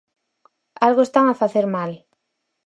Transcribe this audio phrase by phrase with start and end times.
[0.87, 1.91] Algo están a facer mal.